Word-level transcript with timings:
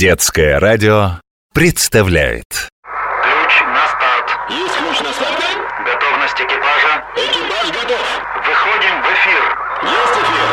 Детское 0.00 0.56
радио 0.58 1.20
представляет 1.52 2.46
Ключ 2.48 3.60
на 3.66 3.86
старт. 3.86 4.30
Есть 4.48 4.74
ключ 4.78 4.98
на 5.00 5.12
старт? 5.12 5.44
Готовность 5.84 6.40
экипажа. 6.40 7.04
Экипаж 7.16 7.68
готов. 7.68 8.00
Выходим 8.46 9.02
в 9.02 9.06
эфир. 9.12 9.42
Есть 9.82 10.16
эфир. 10.22 10.48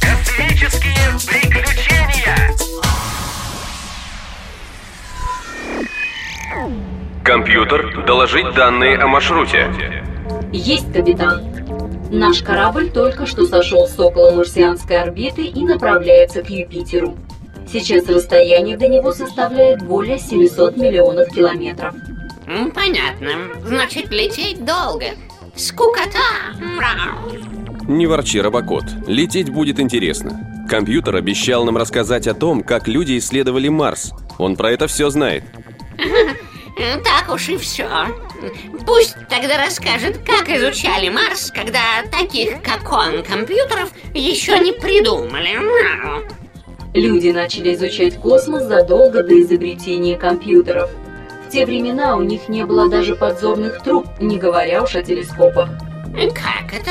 Космические 0.00 1.04
приключения. 1.28 2.38
Компьютер, 7.22 8.02
доложить 8.06 8.54
данные 8.54 8.96
о 8.96 9.06
маршруте. 9.06 9.70
Есть, 10.50 10.90
капитан. 10.94 11.53
Наш 12.10 12.42
корабль 12.42 12.90
только 12.90 13.26
что 13.26 13.46
сошел 13.46 13.86
с 13.86 13.98
около 13.98 14.30
марсианской 14.32 15.00
орбиты 15.00 15.46
и 15.46 15.64
направляется 15.64 16.42
к 16.42 16.50
Юпитеру. 16.50 17.16
Сейчас 17.70 18.06
расстояние 18.08 18.76
до 18.76 18.88
него 18.88 19.12
составляет 19.12 19.82
более 19.82 20.18
700 20.18 20.76
миллионов 20.76 21.28
километров. 21.30 21.94
Понятно. 22.74 23.30
Значит, 23.64 24.10
лететь 24.10 24.64
долго. 24.64 25.06
Скукота. 25.56 26.18
Не 27.88 28.06
ворчи, 28.06 28.40
Робокот. 28.40 28.84
Лететь 29.06 29.50
будет 29.50 29.80
интересно. 29.80 30.66
Компьютер 30.68 31.16
обещал 31.16 31.64
нам 31.64 31.76
рассказать 31.76 32.26
о 32.26 32.34
том, 32.34 32.62
как 32.62 32.86
люди 32.86 33.18
исследовали 33.18 33.68
Марс. 33.68 34.12
Он 34.38 34.56
про 34.56 34.70
это 34.70 34.86
все 34.86 35.10
знает. 35.10 35.44
Так 37.04 37.32
уж 37.32 37.48
и 37.48 37.56
все. 37.56 37.88
Пусть 38.86 39.16
тогда 39.28 39.56
расскажет, 39.58 40.18
как 40.26 40.48
изучали 40.48 41.08
Марс, 41.08 41.50
когда 41.54 42.02
таких, 42.10 42.62
как 42.62 42.90
он, 42.92 43.22
компьютеров 43.22 43.90
еще 44.12 44.58
не 44.58 44.72
придумали. 44.72 45.58
Люди 46.94 47.28
начали 47.30 47.74
изучать 47.74 48.16
космос 48.20 48.64
задолго 48.64 49.22
до 49.22 49.40
изобретения 49.40 50.16
компьютеров. 50.16 50.90
В 51.46 51.50
те 51.50 51.66
времена 51.66 52.16
у 52.16 52.22
них 52.22 52.48
не 52.48 52.64
было 52.64 52.88
даже 52.88 53.16
подзорных 53.16 53.82
труб, 53.82 54.06
не 54.20 54.38
говоря 54.38 54.82
уж 54.82 54.94
о 54.94 55.02
телескопах. 55.02 55.70
Как 56.12 56.72
это? 56.72 56.90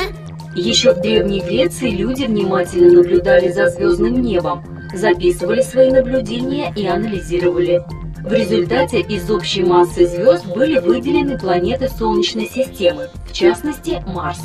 Еще 0.54 0.92
в 0.92 1.00
Древней 1.00 1.40
Греции 1.40 1.90
люди 1.90 2.24
внимательно 2.24 2.92
наблюдали 2.92 3.50
за 3.50 3.68
звездным 3.68 4.20
небом, 4.22 4.62
записывали 4.94 5.62
свои 5.62 5.90
наблюдения 5.90 6.72
и 6.76 6.86
анализировали. 6.86 7.82
В 8.24 8.32
результате 8.32 9.00
из 9.00 9.30
общей 9.30 9.62
массы 9.62 10.06
звезд 10.06 10.46
были 10.46 10.78
выделены 10.78 11.38
планеты 11.38 11.90
Солнечной 11.90 12.48
системы, 12.48 13.10
в 13.28 13.32
частности 13.34 14.02
Марс. 14.06 14.38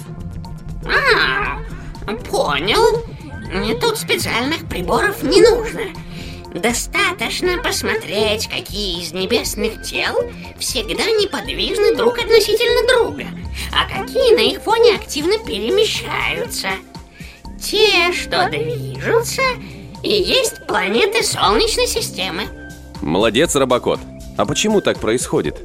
А, 0.85 1.59
понял. 2.29 3.05
Тут 3.79 3.97
специальных 3.97 4.67
приборов 4.67 5.23
не 5.23 5.41
нужно. 5.41 5.83
Достаточно 6.53 7.57
посмотреть, 7.63 8.49
какие 8.49 9.01
из 9.01 9.13
небесных 9.13 9.81
тел 9.81 10.29
всегда 10.59 11.05
неподвижны 11.05 11.95
друг 11.95 12.17
относительно 12.17 13.05
друга, 13.05 13.27
а 13.71 13.85
какие 13.87 14.35
на 14.35 14.41
их 14.41 14.61
фоне 14.61 14.95
активно 14.95 15.37
перемещаются. 15.37 16.67
Те, 17.61 18.11
что 18.11 18.49
движутся, 18.49 19.41
и 20.03 20.11
есть 20.11 20.67
планеты 20.67 21.23
Солнечной 21.23 21.87
системы. 21.87 22.43
Молодец, 23.01 23.55
Робокот. 23.55 23.99
А 24.37 24.45
почему 24.45 24.81
так 24.81 24.99
происходит? 24.99 25.55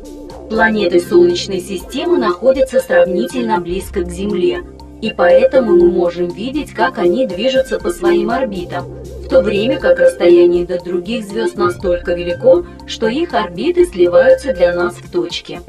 Планеты 0.48 1.00
Солнечной 1.00 1.60
системы 1.60 2.18
находятся 2.18 2.80
сравнительно 2.80 3.60
близко 3.60 4.02
к 4.02 4.10
Земле, 4.10 4.62
и 5.02 5.10
поэтому 5.10 5.72
мы 5.72 5.90
можем 5.90 6.28
видеть, 6.28 6.72
как 6.72 6.98
они 6.98 7.27
движутся 7.27 7.78
по 7.78 7.90
своим 7.90 8.30
орбитам, 8.30 8.84
в 9.24 9.28
то 9.28 9.40
время 9.40 9.80
как 9.80 9.98
расстояние 9.98 10.64
до 10.64 10.82
других 10.82 11.24
звезд 11.24 11.56
настолько 11.56 12.14
велико, 12.14 12.64
что 12.86 13.08
их 13.08 13.34
орбиты 13.34 13.84
сливаются 13.86 14.52
для 14.52 14.74
нас 14.74 14.94
в 14.94 15.11
точке. 15.11 15.61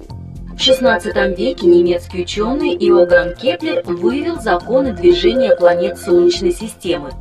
В 0.56 0.58
XVI 0.58 1.36
веке 1.36 1.68
немецкий 1.68 2.22
ученый 2.22 2.76
Иоганн 2.76 3.34
Кеплер 3.36 3.82
вывел 3.86 4.40
законы 4.40 4.94
движения 4.94 5.56
планет 5.56 5.98
Солнечной 5.98 6.54
системы. 6.54 7.12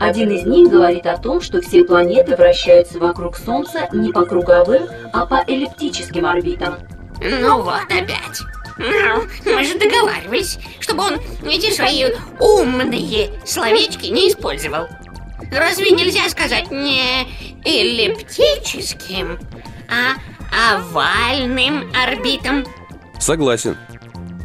Один 0.00 0.30
из 0.30 0.46
них 0.46 0.70
говорит 0.70 1.04
о 1.04 1.18
том, 1.18 1.42
что 1.42 1.60
все 1.60 1.84
планеты 1.84 2.34
вращаются 2.34 2.98
вокруг 2.98 3.36
Солнца 3.36 3.86
не 3.92 4.10
по 4.12 4.24
круговым, 4.24 4.88
а 5.12 5.26
по 5.26 5.44
эллиптическим 5.46 6.24
орбитам. 6.24 6.76
Ну 7.20 7.60
вот 7.60 7.84
опять. 7.84 8.40
Ну, 8.78 9.24
мы 9.44 9.62
же 9.62 9.78
договаривались, 9.78 10.58
чтобы 10.80 11.02
он 11.02 11.20
эти 11.46 11.70
свои 11.70 12.06
умные 12.38 13.30
словечки 13.44 14.06
не 14.06 14.30
использовал. 14.30 14.88
Разве 15.52 15.90
нельзя 15.90 16.30
сказать 16.30 16.70
не 16.70 17.26
эллиптическим, 17.66 19.38
а 19.90 20.78
овальным 20.78 21.92
орбитам? 21.94 22.64
Согласен. 23.18 23.76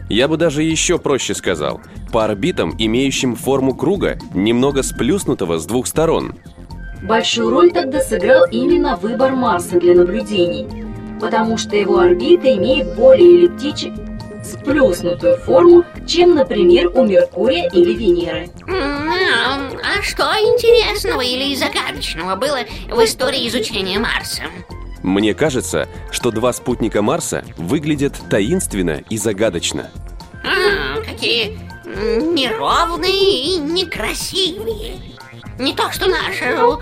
Я 0.10 0.28
бы 0.28 0.36
даже 0.36 0.64
еще 0.64 1.00
проще 1.00 1.34
сказал. 1.34 1.80
По 2.12 2.26
орбитам, 2.26 2.74
имеющим 2.78 3.36
форму 3.36 3.76
круга, 3.76 4.18
немного 4.34 4.84
сплюснутого 4.84 5.58
с 5.58 5.66
двух 5.66 5.88
сторон. 5.88 6.36
Большую 7.04 7.50
роль 7.50 7.72
тогда 7.72 8.00
сыграл 8.02 8.46
именно 8.50 8.96
выбор 8.96 9.34
Марса 9.34 9.80
для 9.80 9.94
наблюдений, 9.96 10.66
потому 11.20 11.58
что 11.58 11.76
его 11.76 12.00
орбита 12.00 12.52
имеет 12.56 12.96
более 12.96 13.40
эллиптическую, 13.42 14.20
сплюснутую 14.44 15.38
форму, 15.38 15.84
чем, 16.08 16.36
например, 16.36 16.90
у 16.96 17.06
Меркурия 17.06 17.70
или 17.70 17.94
Венеры. 17.94 18.50
М, 18.68 19.06
А 19.98 20.02
что 20.02 20.24
интересного 20.24 21.22
или 21.22 21.54
загадочного 21.56 22.36
было 22.36 22.60
в 22.90 23.04
истории 23.04 23.48
изучения 23.48 24.00
Марса? 24.00 24.44
Мне 25.04 25.34
кажется, 25.36 25.88
что 26.12 26.32
два 26.32 26.52
спутника 26.54 27.02
Марса 27.02 27.44
выглядят 27.58 28.14
таинственно 28.30 29.04
и 29.10 29.18
загадочно. 29.18 29.92
А, 30.44 31.02
какие 31.04 31.58
неровные 31.96 33.56
и 33.56 33.58
некрасивые. 33.58 34.98
Не 35.60 35.74
то, 35.74 35.92
что 35.92 36.08
наша 36.08 36.80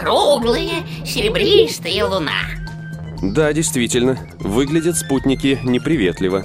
круглая 0.00 0.84
серебристая 1.06 2.04
луна. 2.06 2.32
Да, 3.22 3.52
действительно, 3.52 4.18
выглядят 4.38 4.96
спутники 4.96 5.58
неприветливо. 5.62 6.44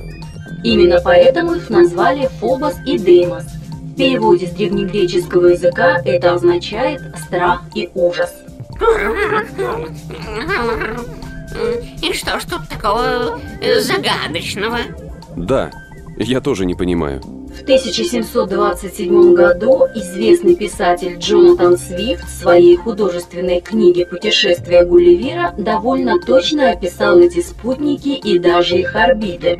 Именно 0.63 1.01
поэтому 1.03 1.55
их 1.55 1.69
назвали 1.69 2.29
Фобос 2.39 2.75
и 2.85 2.97
Деймос. 2.97 3.45
В 3.45 3.95
переводе 3.95 4.47
с 4.47 4.51
древнегреческого 4.51 5.47
языка 5.47 5.99
это 6.05 6.33
означает 6.33 7.01
«страх 7.25 7.63
и 7.73 7.89
ужас». 7.95 8.31
И 12.01 12.13
что 12.13 12.39
ж 12.39 12.43
тут 12.43 12.69
такого 12.69 13.39
э, 13.61 13.79
загадочного? 13.79 14.77
Да, 15.35 15.71
я 16.17 16.41
тоже 16.41 16.65
не 16.65 16.75
понимаю. 16.75 17.21
В 17.57 17.63
1727 17.63 19.33
году 19.33 19.87
известный 19.95 20.55
писатель 20.55 21.17
Джонатан 21.17 21.75
Свифт 21.75 22.23
в 22.25 22.29
своей 22.29 22.75
художественной 22.75 23.61
книге 23.61 24.05
«Путешествие 24.05 24.85
Гулливера» 24.85 25.55
довольно 25.57 26.19
точно 26.19 26.69
описал 26.69 27.17
эти 27.17 27.41
спутники 27.41 28.09
и 28.09 28.37
даже 28.37 28.77
их 28.77 28.95
орбиты. 28.95 29.59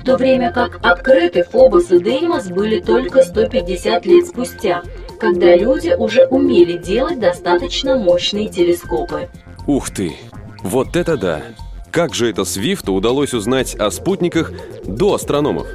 В 0.00 0.04
то 0.04 0.16
время 0.16 0.52
как 0.52 0.80
открыты 0.82 1.44
Фобос 1.44 1.90
и 1.90 1.98
Деймос 1.98 2.48
были 2.48 2.80
только 2.80 3.22
150 3.22 4.06
лет 4.06 4.26
спустя, 4.26 4.82
когда 5.20 5.54
люди 5.54 5.94
уже 5.96 6.26
умели 6.26 6.78
делать 6.78 7.20
достаточно 7.20 7.96
мощные 7.96 8.48
телескопы. 8.48 9.28
Ух 9.66 9.90
ты! 9.90 10.14
Вот 10.62 10.96
это 10.96 11.18
да! 11.18 11.42
Как 11.90 12.14
же 12.14 12.30
это 12.30 12.44
Свифту 12.44 12.94
удалось 12.94 13.34
узнать 13.34 13.74
о 13.74 13.90
спутниках 13.90 14.50
до 14.84 15.14
астрономов? 15.14 15.68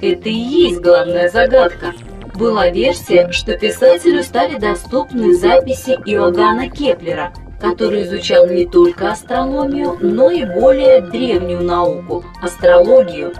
Это 0.00 0.28
и 0.28 0.32
есть 0.32 0.80
главная 0.80 1.28
загадка. 1.28 1.92
Была 2.34 2.70
версия, 2.70 3.30
что 3.32 3.58
писателю 3.58 4.22
стали 4.22 4.58
доступны 4.58 5.34
записи 5.34 5.90
Иоганна 6.06 6.70
Кеплера, 6.70 7.34
который 7.60 8.04
изучал 8.04 8.46
не 8.46 8.66
только 8.66 9.10
астрономию, 9.10 9.98
но 10.00 10.30
и 10.30 10.46
более 10.46 11.02
древнюю 11.02 11.62
науку– 11.62 12.24
астрологию. 12.42 13.34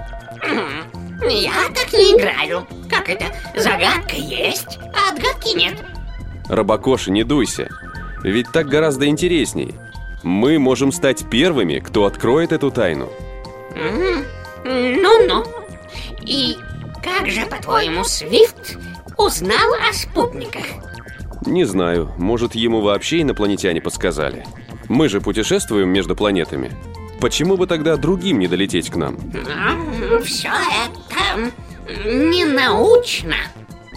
Я 1.29 1.53
так 1.75 1.93
не 1.93 2.19
играю. 2.19 2.67
Как 2.91 3.09
это? 3.09 3.25
Загадка 3.57 4.17
есть, 4.17 4.79
а 4.95 5.15
отгадки 5.15 5.57
нет. 5.57 5.77
Робокоша, 6.49 7.11
не 7.11 7.25
дуйся. 7.25 7.69
Ведь 8.23 8.53
так 8.53 8.67
гораздо 8.67 9.07
интересней. 9.07 9.75
Мы 10.23 10.59
можем 10.59 10.93
стать 10.93 11.25
первыми, 11.31 11.79
кто 11.79 12.05
откроет 12.05 12.53
эту 12.53 12.71
тайну. 12.71 13.09
Ну-ну. 14.65 15.45
И 16.31 16.57
как 17.03 17.29
же, 17.29 17.45
по-твоему, 17.45 18.05
Свифт 18.05 18.79
узнал 19.17 19.75
о 19.89 19.93
спутниках? 19.93 20.63
Не 21.45 21.65
знаю, 21.65 22.13
может 22.19 22.55
ему 22.55 22.83
вообще 22.83 23.23
инопланетяне 23.23 23.81
подсказали. 23.81 24.47
Мы 24.89 25.09
же 25.09 25.21
путешествуем 25.21 25.89
между 25.89 26.15
планетами. 26.15 26.71
Почему 27.21 27.57
бы 27.57 27.67
тогда 27.67 27.97
другим 27.97 28.39
не 28.39 28.47
долететь 28.47 28.91
к 28.91 28.97
нам? 28.97 29.19
Все 30.23 30.51
это 30.51 31.51
не 32.07 32.45
научно. 32.45 33.35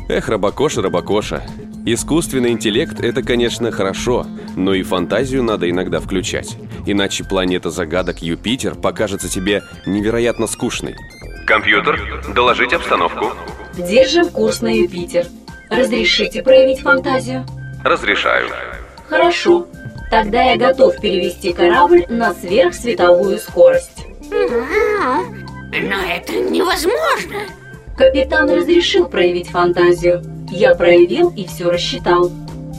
Эх, 0.09 0.27
Рабакоша, 0.27 0.81
Рабакоша. 0.81 1.45
Искусственный 1.85 2.49
интеллект– 2.49 2.99
это, 3.01 3.21
конечно, 3.21 3.71
хорошо, 3.71 4.25
но 4.55 4.73
и 4.73 4.81
фантазию 4.81 5.43
надо 5.43 5.69
иногда 5.69 5.99
включать. 5.99 6.57
Иначе 6.87 7.25
планета 7.25 7.69
загадок 7.69 8.23
Юпитер 8.23 8.73
покажется 8.73 9.29
тебе 9.29 9.61
невероятно 9.85 10.47
скучной. 10.47 10.95
Компьютер, 11.45 11.99
доложить 12.33 12.73
обстановку. 12.73 13.33
Держим 13.77 14.29
курс 14.29 14.61
на 14.61 14.69
Юпитер. 14.69 15.25
Разрешите 15.69 16.41
проявить 16.41 16.79
фантазию? 16.79 17.45
Разрешаю. 17.83 18.47
Хорошо. 19.09 19.67
Тогда 20.09 20.43
я 20.43 20.57
готов 20.57 20.99
перевести 21.01 21.53
корабль 21.53 22.05
на 22.07 22.33
сверхсветовую 22.33 23.39
скорость. 23.39 24.05
Но 24.29 25.99
это 25.99 26.33
невозможно. 26.33 27.47
Капитан 27.97 28.49
разрешил 28.49 29.07
проявить 29.07 29.49
фантазию. 29.49 30.23
Я 30.49 30.75
проявил 30.75 31.29
и 31.29 31.45
все 31.47 31.69
рассчитал. 31.69 32.31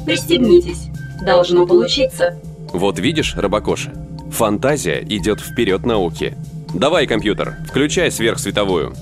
Пристегнитесь. 0.07 0.87
Должно 1.23 1.67
получиться. 1.67 2.39
Вот 2.73 2.99
видишь, 2.99 3.35
Рабакоша, 3.37 3.93
фантазия 4.31 5.01
идет 5.03 5.41
вперед 5.41 5.85
науки. 5.85 6.35
Давай, 6.75 7.07
компьютер, 7.07 7.57
включай 7.69 8.11
сверхсветовую. 8.11 8.95